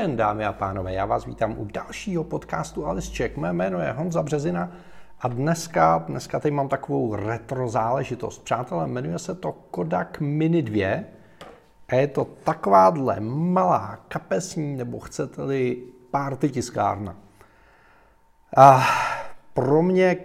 [0.00, 0.92] den, dámy a pánové.
[0.92, 3.36] Já vás vítám u dalšího podcastu Alice Check.
[3.36, 4.72] Mé jméno je Honza Březina
[5.20, 8.44] a dneska, dneska tady mám takovou retro záležitost.
[8.44, 11.04] Přátelé, jmenuje se to Kodak Mini 2
[11.88, 17.16] a je to takováhle malá kapesní, nebo chcete-li párty tiskárna.
[18.56, 18.82] A
[19.54, 20.16] pro mě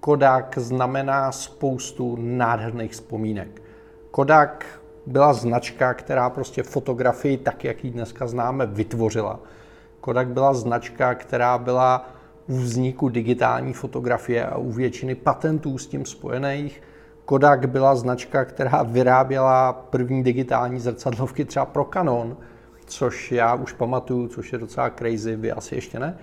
[0.00, 3.62] Kodak znamená spoustu nádherných vzpomínek.
[4.10, 9.40] Kodak byla značka, která prostě fotografii, tak jak ji dneska známe, vytvořila.
[10.00, 12.08] Kodak byla značka, která byla
[12.48, 16.82] u vzniku digitální fotografie a u většiny patentů s tím spojených.
[17.24, 22.36] Kodak byla značka, která vyráběla první digitální zrcadlovky třeba pro Canon,
[22.86, 26.18] což já už pamatuju, což je docela crazy, vy asi ještě ne.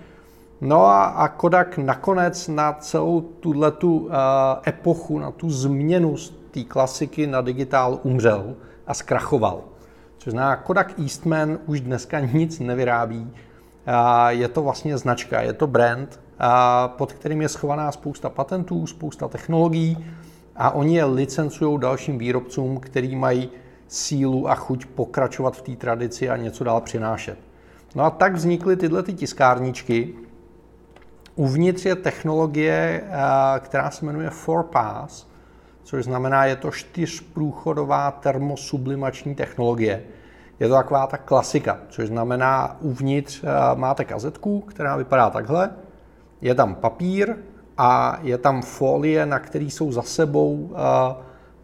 [0.60, 4.10] No a, a Kodak nakonec na celou tuhletu uh,
[4.66, 8.54] epochu, na tu změnu z té klasiky na digitál umřel
[8.92, 9.64] a zkrachoval.
[10.18, 13.32] Což znamená, Kodak Eastman už dneska nic nevyrábí.
[14.28, 16.20] Je to vlastně značka, je to brand,
[16.86, 20.04] pod kterým je schovaná spousta patentů, spousta technologií
[20.56, 23.50] a oni je licencují dalším výrobcům, který mají
[23.88, 27.38] sílu a chuť pokračovat v té tradici a něco dál přinášet.
[27.94, 30.14] No a tak vznikly tyhle ty tiskárničky.
[31.34, 33.04] Uvnitř je technologie,
[33.60, 35.26] která se jmenuje 4Pass,
[35.82, 40.02] což znamená, je to čtyřprůchodová termosublimační technologie.
[40.60, 45.70] Je to taková ta klasika, což znamená, uvnitř eh, máte kazetku, která vypadá takhle,
[46.40, 47.36] je tam papír
[47.78, 51.14] a je tam folie, na který jsou za sebou eh,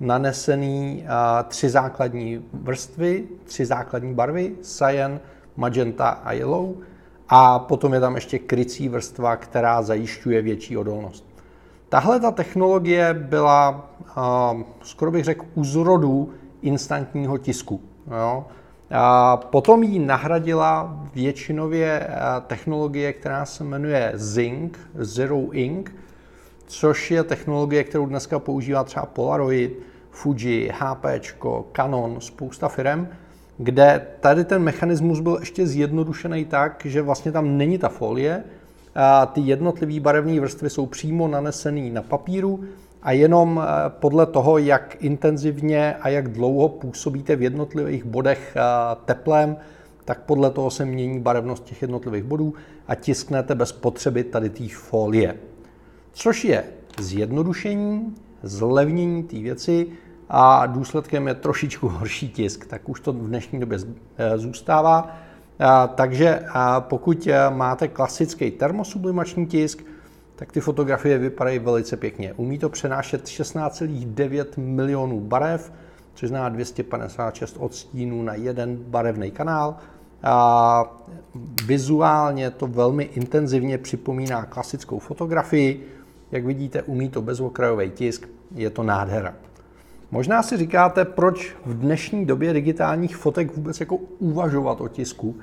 [0.00, 1.08] nanesený eh,
[1.48, 5.20] tři základní vrstvy, tři základní barvy, cyan,
[5.56, 6.74] magenta a yellow.
[7.28, 11.28] A potom je tam ještě krycí vrstva, která zajišťuje větší odolnost.
[11.89, 13.91] Tahle ta technologie byla,
[14.83, 16.30] skoro bych řekl, u zrodu
[16.62, 17.80] instantního tisku.
[18.20, 18.47] Jo.
[18.91, 22.08] A potom ji nahradila většinově
[22.46, 25.95] technologie, která se jmenuje Zinc, Zero Ink,
[26.67, 29.79] což je technologie, kterou dneska používá třeba Polaroid,
[30.11, 31.05] Fuji, HP,
[31.73, 33.08] Canon, spousta firm,
[33.58, 38.45] kde tady ten mechanismus byl ještě zjednodušený tak, že vlastně tam není ta folie,
[38.95, 42.61] a ty jednotlivé barevné vrstvy jsou přímo nanesené na papíru
[43.03, 48.61] a jenom eh, podle toho, jak intenzivně a jak dlouho působíte v jednotlivých bodech eh,
[49.05, 49.57] teplem,
[50.05, 52.55] tak podle toho se mění barevnost těch jednotlivých bodů
[52.89, 55.37] a tisknete bez potřeby tady té folie.
[56.13, 56.65] Což je
[57.01, 59.87] zjednodušení, zlevnění té věci
[60.29, 63.79] a důsledkem je trošičku horší tisk, tak už to v dnešní době
[64.19, 65.17] eh, zůstává.
[65.95, 66.42] Takže
[66.80, 69.83] pokud e, máte klasický termosublimační tisk,
[70.36, 72.33] tak ty fotografie vypadají velice pěkně.
[72.33, 75.73] Umí to přenášet 16,9 milionů barev,
[76.14, 79.77] což znamená 256 odstínů na jeden barevný kanál.
[80.23, 80.85] A
[81.67, 85.86] vizuálně to velmi intenzivně připomíná klasickou fotografii.
[86.33, 89.35] Jak vidíte, umí to bezokrajový tisk, je to nádhera.
[90.11, 95.36] Možná si říkáte, proč v dnešní době digitálních fotek vůbec jako uvažovat o tisku.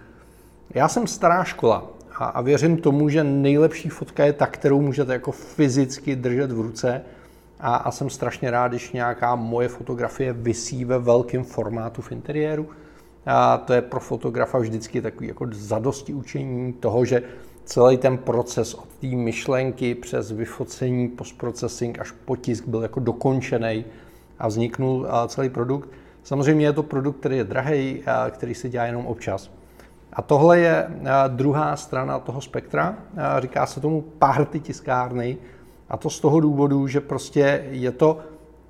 [0.69, 5.13] Já jsem stará škola a, a věřím tomu, že nejlepší fotka je ta, kterou můžete
[5.13, 7.01] jako fyzicky držet v ruce
[7.59, 12.69] a, a jsem strašně rád, když nějaká moje fotografie vysí ve velkém formátu v interiéru.
[13.25, 17.23] A to je pro fotografa vždycky takový jako zadosti učení toho, že
[17.65, 23.85] celý ten proces od té myšlenky přes vyfocení, postprocessing až potisk byl jako dokončený
[24.39, 25.89] a vzniknul celý produkt.
[26.23, 29.51] Samozřejmě je to produkt, který je drahý, který se dělá jenom občas.
[30.13, 30.87] A tohle je
[31.27, 32.97] druhá strana toho spektra.
[33.39, 35.37] Říká se tomu party tiskárny.
[35.89, 38.19] A to z toho důvodu, že prostě je to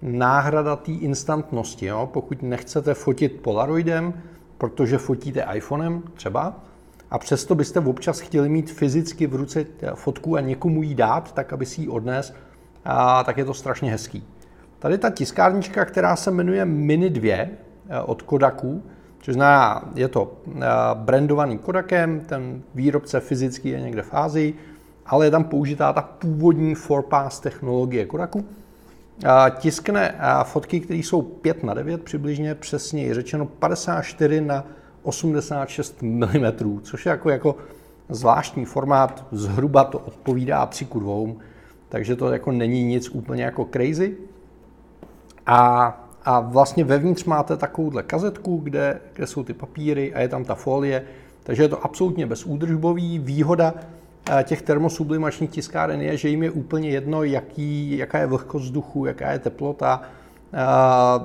[0.01, 1.85] náhrada té instantnosti.
[1.85, 2.09] Jo?
[2.13, 4.13] Pokud nechcete fotit Polaroidem,
[4.57, 6.55] protože fotíte iPhonem třeba,
[7.11, 11.53] a přesto byste občas chtěli mít fyzicky v ruce fotku a někomu jí dát, tak
[11.53, 12.33] aby si ji odnes,
[12.85, 14.27] a tak je to strašně hezký.
[14.85, 17.49] Tady ta tiskárnička, která se jmenuje Mini 2 eh,
[18.05, 18.83] od Kodaku,
[19.19, 20.61] což znamená, je to eh,
[20.93, 24.53] brandovaný Kodakem, ten výrobce fyzicky je někde v Ázii,
[25.05, 28.45] ale je tam použitá ta původní 4Pass technologie Kodaku.
[29.59, 34.65] Tiskne eh, fotky, které jsou 5 na 9 přibližně, přesně řečeno 54 na
[35.03, 37.55] 86 mm, což je jako, jako
[38.09, 41.13] zvláštní formát, zhruba to odpovídá 3 k 2,
[41.89, 44.17] takže to jako není nic úplně jako crazy.
[45.45, 45.87] A,
[46.25, 50.55] a vlastně vevnitř máte takovouhle kazetku, kde, kde jsou ty papíry a je tam ta
[50.55, 51.03] folie,
[51.43, 53.19] takže je to absolutně bezúdržbový.
[53.19, 53.73] Výhoda
[54.29, 59.05] eh, těch termosublimačních tiskáren je, že jim je úplně jedno, jaký, jaká je vlhkost vzduchu,
[59.05, 60.01] jaká je teplota,
[60.53, 60.57] eh,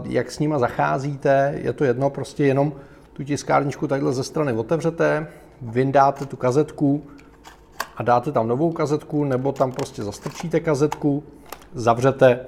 [0.08, 2.72] jak s nima zacházíte, je to jedno, prostě jenom
[3.12, 5.26] tu tiskárničku takhle ze strany otevřete,
[5.62, 7.02] vyndáte tu kazetku
[7.96, 11.22] a dáte tam novou kazetku, nebo tam prostě zastrčíte kazetku,
[11.74, 12.40] zavřete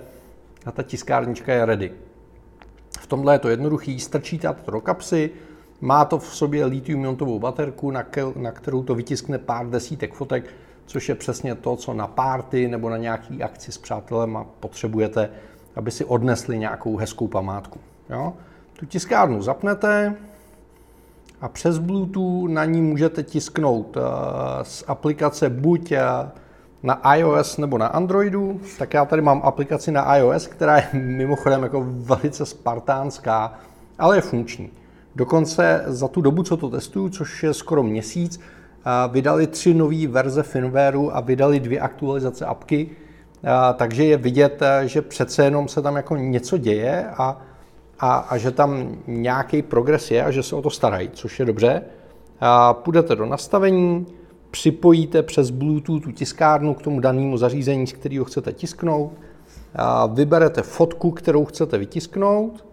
[0.66, 1.92] a ta tiskárnička je ready.
[3.00, 5.30] V tomhle je to jednoduchý, strčíte to do kapsy,
[5.80, 10.44] má to v sobě lithium-iontovou baterku, na, kterou to vytiskne pár desítek fotek,
[10.86, 15.30] což je přesně to, co na párty nebo na nějaký akci s přátelem potřebujete,
[15.76, 17.80] aby si odnesli nějakou hezkou památku.
[18.10, 18.32] Jo?
[18.78, 20.14] Tu tiskárnu zapnete
[21.40, 24.02] a přes Bluetooth na ní můžete tisknout uh,
[24.62, 25.98] z aplikace buď uh,
[26.82, 31.62] na iOS nebo na Androidu, tak já tady mám aplikaci na iOS, která je mimochodem
[31.62, 33.54] jako velice spartánská,
[33.98, 34.70] ale je funkční.
[35.16, 38.40] Dokonce za tu dobu, co to testuju, což je skoro měsíc,
[39.10, 42.90] vydali tři nové verze firmwareu a vydali dvě aktualizace apky,
[43.76, 47.42] takže je vidět, že přece jenom se tam jako něco děje a,
[48.00, 51.44] a, a že tam nějaký progres je a že se o to starají, což je
[51.44, 51.82] dobře.
[52.72, 54.06] Půjdete do nastavení,
[54.52, 59.12] připojíte přes Bluetooth tu tiskárnu k tomu danému zařízení, z kterého chcete tisknout,
[59.74, 62.64] a vyberete fotku, kterou chcete vytisknout,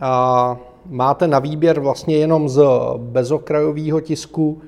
[0.00, 0.56] a
[0.86, 2.62] máte na výběr vlastně jenom z
[2.96, 4.62] bezokrajového tisku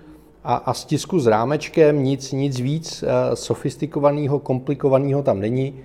[0.44, 5.80] a, a z tisku s rámečkem, nic, nic víc e, sofistikovaného, komplikovaného tam není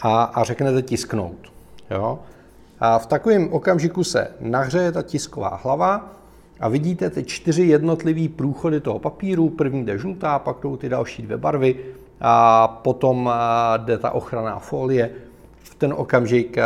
[0.00, 1.52] a, a řeknete tisknout.
[1.90, 2.18] Jo?
[2.80, 6.12] A v takovém okamžiku se nahřeje ta tisková hlava
[6.60, 9.48] a vidíte ty čtyři jednotlivé průchody toho papíru.
[9.50, 11.76] První jde žlutá, pak jdou ty další dvě barvy
[12.20, 13.30] a potom
[13.76, 15.10] jde ta ochranná folie.
[15.58, 16.56] V ten okamžik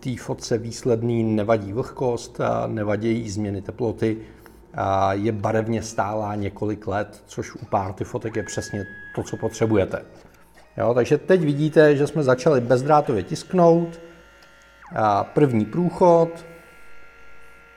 [0.00, 4.16] té fotce výsledný nevadí vlhkost, nevadí změny teploty,
[5.10, 8.84] je barevně stálá několik let, což u pár ty fotek je přesně
[9.14, 10.02] to, co potřebujete.
[10.76, 14.00] Jo, takže teď vidíte, že jsme začali bezdrátově tisknout.
[15.22, 16.46] První průchod,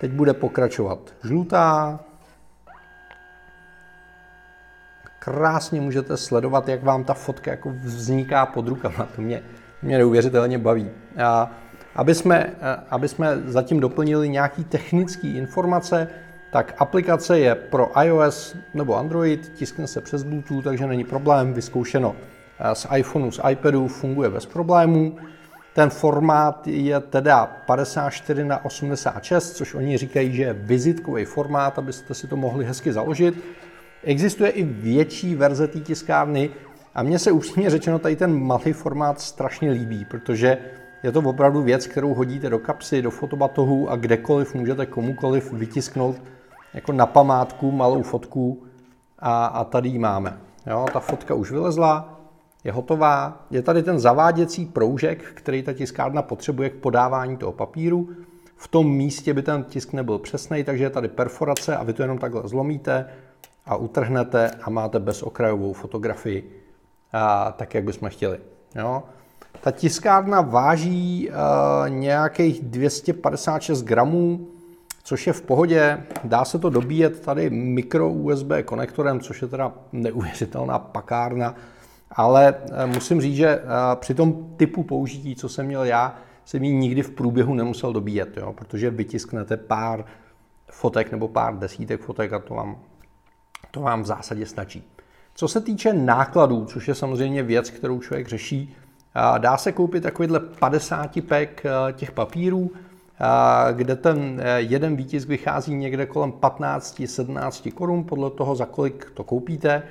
[0.05, 1.99] teď bude pokračovat žlutá.
[5.19, 9.07] Krásně můžete sledovat, jak vám ta fotka jako vzniká pod rukama.
[9.15, 9.43] To mě,
[9.81, 10.89] mě neuvěřitelně baví.
[11.23, 11.51] A
[11.95, 12.53] aby jsme,
[12.89, 16.07] aby jsme zatím doplnili nějaké technické informace,
[16.51, 22.15] tak aplikace je pro iOS nebo Android, tiskne se přes Bluetooth, takže není problém, vyzkoušeno
[22.73, 25.17] z iPhoneu, z iPadu, funguje bez problémů.
[25.75, 32.13] Ten formát je teda 54 na 86, což oni říkají, že je vizitkový formát, abyste
[32.13, 33.43] si to mohli hezky založit.
[34.03, 36.49] Existuje i větší verze té tiskárny
[36.95, 40.57] a mně se upřímně řečeno tady ten malý formát strašně líbí, protože
[41.03, 46.15] je to opravdu věc, kterou hodíte do kapsy, do fotobatohu a kdekoliv můžete komukoliv vytisknout
[46.73, 48.63] jako na památku malou fotku
[49.19, 50.37] a, a tady ji máme.
[50.67, 52.14] Jo, ta fotka už vylezla,
[52.65, 53.45] je hotová.
[53.51, 58.09] Je tady ten zaváděcí proužek, který ta tiskárna potřebuje k podávání toho papíru.
[58.57, 62.01] V tom místě by ten tisk nebyl přesný, takže je tady perforace a vy to
[62.01, 63.05] jenom takhle zlomíte
[63.65, 66.61] a utrhnete a máte bezokrajovou fotografii,
[67.13, 68.39] a, tak jak bychom chtěli.
[68.75, 69.03] Jo?
[69.61, 74.47] Ta tiskárna váží uh, nějakých 256 gramů,
[75.03, 76.03] což je v pohodě.
[76.23, 81.55] Dá se to dobíjet tady mikro USB konektorem, což je teda neuvěřitelná pakárna.
[82.15, 83.61] Ale uh, musím říct, že uh,
[83.95, 88.37] při tom typu použití, co jsem měl já, jsem ji nikdy v průběhu nemusel dobíjet,
[88.37, 90.05] jo, protože vytisknete pár
[90.71, 92.77] fotek nebo pár desítek fotek a to vám,
[93.71, 94.83] to vám v zásadě stačí.
[95.35, 98.75] Co se týče nákladů, což je samozřejmě věc, kterou člověk řeší,
[99.37, 102.71] Dá se koupit takovýhle 50 pek eh, těch papírů,
[103.71, 109.23] kde ten eh, jeden výtisk vychází někde kolem 15-17 korun, podle toho, za kolik to
[109.23, 109.83] koupíte.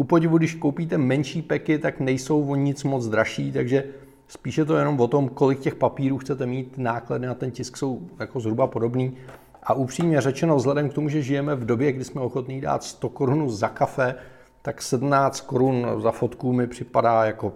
[0.00, 3.84] Ku podivu, když koupíte menší peky, tak nejsou o nic moc dražší, takže
[4.28, 8.00] spíše to jenom o tom, kolik těch papírů chcete mít, náklady na ten tisk jsou
[8.18, 9.16] jako zhruba podobný.
[9.62, 13.08] A upřímně řečeno, vzhledem k tomu, že žijeme v době, kdy jsme ochotní dát 100
[13.08, 14.14] korun za kafe,
[14.62, 17.52] tak 17 korun za fotku mi připadá jako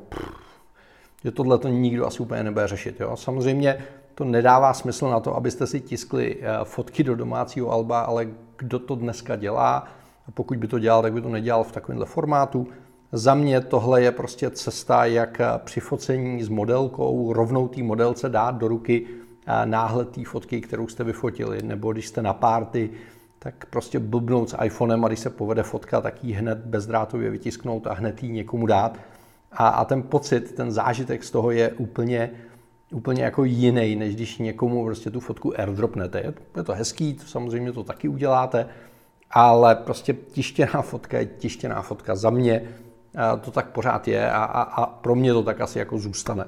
[1.24, 3.00] že tohle to nikdo asi úplně nebude řešit.
[3.00, 3.16] Jo?
[3.16, 3.78] Samozřejmě
[4.14, 8.78] to nedává smysl na to, abyste si tiskli eh, fotky do domácího alba, ale kdo
[8.78, 9.88] to dneska dělá,
[10.34, 12.68] pokud by to dělal, tak by to nedělal v takovémhle formátu.
[13.12, 18.54] Za mě tohle je prostě cesta, jak při focení s modelkou rovnou té modelce dát
[18.54, 19.06] do ruky
[19.64, 22.90] náhled té fotky, kterou jste vyfotili, nebo když jste na párty,
[23.38, 27.86] tak prostě blbnout s iPhonem a když se povede fotka, tak ji hned bezdrátově vytisknout
[27.86, 28.98] a hned ji někomu dát
[29.52, 32.30] a, a ten pocit, ten zážitek z toho je úplně,
[32.92, 36.18] úplně jako jiný, než když někomu prostě tu fotku airdropnete.
[36.18, 38.66] Je, je to hezký, to samozřejmě to taky uděláte,
[39.30, 42.16] ale prostě tištěná fotka je tištěná fotka.
[42.16, 42.62] Za mě
[43.40, 46.44] to tak pořád je a, a, a pro mě to tak asi jako zůstane.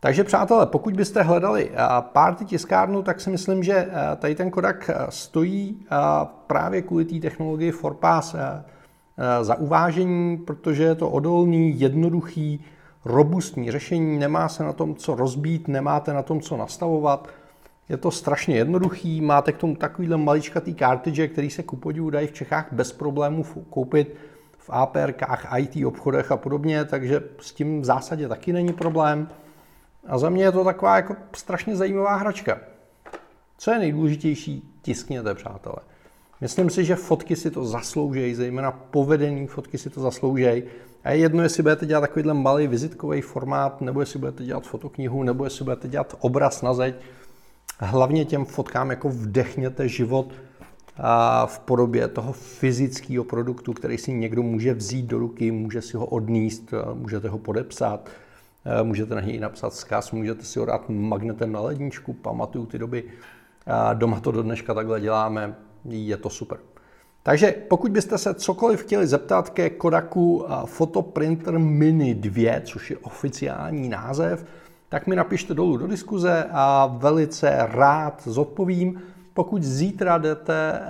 [0.00, 5.86] Takže přátelé, pokud byste hledali party tiskárnu, tak si myslím, že tady ten Kodak stojí
[6.46, 8.34] právě kvůli té technologii Forpass
[9.42, 12.64] za uvážení, protože je to odolný, jednoduchý,
[13.04, 17.28] robustní řešení, nemá se na tom co rozbít, nemáte na tom co nastavovat.
[17.90, 22.26] Je to strašně jednoduchý, máte k tomu takovýhle maličkatý kartridge, který se ku podivu dají
[22.26, 24.16] v Čechách bez problémů koupit
[24.58, 29.28] v APRkách, IT obchodech a podobně, takže s tím v zásadě taky není problém.
[30.06, 32.58] A za mě je to taková jako strašně zajímavá hračka.
[33.58, 35.76] Co je nejdůležitější, tiskněte, přátelé.
[36.40, 40.62] Myslím si, že fotky si to zasloužejí, zejména povedený fotky si to zasloužejí.
[41.04, 45.22] A je jedno, jestli budete dělat takovýhle malý vizitkový formát, nebo jestli budete dělat fotoknihu,
[45.22, 46.94] nebo jestli budete dělat obraz na zeď.
[47.82, 50.32] Hlavně těm fotkám jako vdechněte život
[50.96, 55.96] a v podobě toho fyzického produktu, který si někdo může vzít do ruky, může si
[55.96, 58.10] ho odníst, můžete ho podepsat,
[58.82, 63.04] můžete na něj napsat zkaz, můžete si ho dát magnetem na ledničku, pamatuju ty doby.
[63.94, 66.58] Doma to do dneška takhle děláme, je to super.
[67.22, 73.88] Takže pokud byste se cokoliv chtěli zeptat ke Kodaku Photoprinter Mini 2, což je oficiální
[73.88, 74.44] název,
[74.90, 79.02] tak mi napište dolů do diskuze a velice rád zodpovím.
[79.34, 80.80] Pokud zítra jdete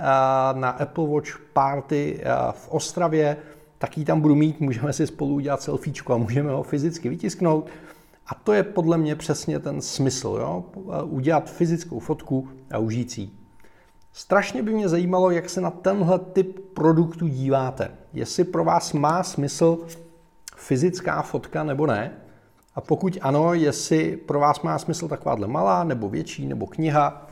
[0.53, 3.37] na Apple Watch Party v Ostravě,
[3.77, 7.69] tak ji tam budu mít, můžeme si spolu udělat selfiečko a můžeme ho fyzicky vytisknout.
[8.27, 10.65] A to je podle mě přesně ten smysl, jo?
[11.03, 13.29] udělat fyzickou fotku a užít si
[14.13, 17.91] Strašně by mě zajímalo, jak se na tenhle typ produktu díváte.
[18.13, 19.77] Jestli pro vás má smysl
[20.55, 22.11] fyzická fotka nebo ne.
[22.75, 27.27] A pokud ano, jestli pro vás má smysl takováhle malá, nebo větší, nebo kniha,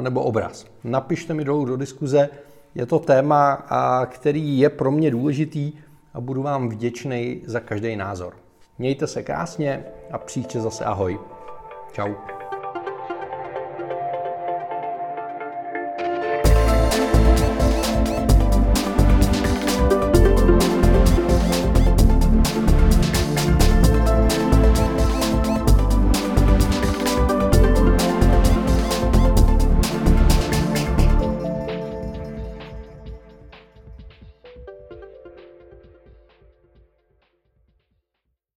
[0.00, 0.66] nebo obraz.
[0.84, 2.28] Napište mi dolů do diskuze.
[2.74, 3.66] Je to téma,
[4.06, 5.72] který je pro mě důležitý
[6.14, 8.34] a budu vám vděčný za každý názor.
[8.78, 11.18] Mějte se krásně a příště zase ahoj.
[11.92, 12.39] Ciao.